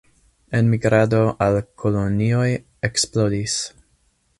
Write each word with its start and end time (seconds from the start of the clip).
Enmigrado 0.59 1.19
al 1.47 1.55
la 1.57 1.61
kolonioj 1.83 2.49
eksplodis. 2.91 3.63